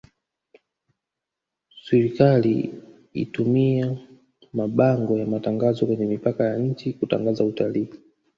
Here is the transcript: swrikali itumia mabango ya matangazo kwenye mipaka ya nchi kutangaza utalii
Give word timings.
swrikali 1.83 2.73
itumia 3.13 3.97
mabango 4.53 5.17
ya 5.17 5.25
matangazo 5.27 5.85
kwenye 5.85 6.05
mipaka 6.05 6.43
ya 6.43 6.57
nchi 6.57 6.93
kutangaza 6.93 7.43
utalii 7.43 7.87